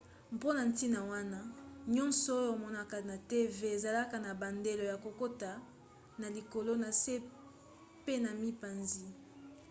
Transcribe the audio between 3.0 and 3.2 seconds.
na